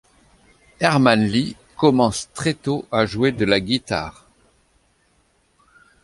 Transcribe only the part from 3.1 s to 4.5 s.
de la guitare.